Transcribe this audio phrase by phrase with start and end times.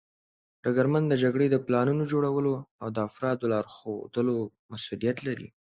[0.63, 4.35] ډګرمن د جګړې د پلانونو جوړولو او د افرادو لارښودلو
[4.69, 5.47] مسوولیت لري.